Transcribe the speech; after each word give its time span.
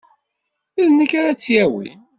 D 0.87 0.87
nekk 0.97 1.11
ara 1.19 1.37
tt-yawin. 1.39 1.99